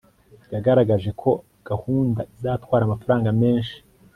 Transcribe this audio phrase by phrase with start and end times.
[0.53, 1.31] yagaragaje ko
[1.69, 3.77] gahunda izatwara amafaranga menshi